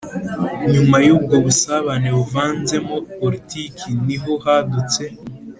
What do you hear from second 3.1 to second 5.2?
politiki, ni ho hadutse